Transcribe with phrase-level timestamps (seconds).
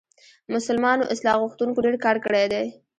[0.53, 2.65] مسلمانو اصلاح غوښتونکو ډېر کار کړی دی.